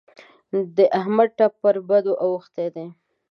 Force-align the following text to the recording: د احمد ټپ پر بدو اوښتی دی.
د 0.75 0.77
احمد 0.99 1.29
ټپ 1.37 1.53
پر 1.61 1.75
بدو 1.87 2.13
اوښتی 2.25 2.67
دی. 2.75 2.87